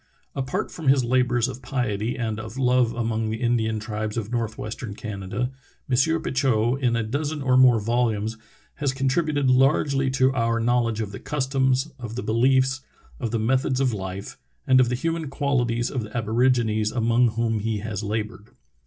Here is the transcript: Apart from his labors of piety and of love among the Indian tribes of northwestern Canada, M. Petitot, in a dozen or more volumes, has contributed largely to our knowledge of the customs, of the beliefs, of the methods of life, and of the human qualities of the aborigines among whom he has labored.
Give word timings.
Apart 0.33 0.71
from 0.71 0.87
his 0.87 1.03
labors 1.03 1.47
of 1.47 1.61
piety 1.61 2.17
and 2.17 2.39
of 2.39 2.57
love 2.57 2.91
among 2.95 3.29
the 3.29 3.39
Indian 3.39 3.79
tribes 3.79 4.17
of 4.17 4.31
northwestern 4.31 4.95
Canada, 4.95 5.51
M. 5.87 6.23
Petitot, 6.23 6.81
in 6.81 6.95
a 6.95 7.03
dozen 7.03 7.43
or 7.43 7.55
more 7.55 7.79
volumes, 7.79 8.35
has 8.77 8.93
contributed 8.93 9.51
largely 9.51 10.09
to 10.09 10.33
our 10.33 10.59
knowledge 10.59 11.01
of 11.01 11.11
the 11.11 11.19
customs, 11.19 11.91
of 11.99 12.15
the 12.15 12.23
beliefs, 12.23 12.81
of 13.19 13.29
the 13.29 13.37
methods 13.37 13.79
of 13.79 13.93
life, 13.93 14.39
and 14.65 14.79
of 14.79 14.89
the 14.89 14.95
human 14.95 15.29
qualities 15.29 15.91
of 15.91 16.01
the 16.01 16.17
aborigines 16.17 16.91
among 16.91 17.27
whom 17.35 17.59
he 17.59 17.77
has 17.77 18.01
labored. 18.01 18.49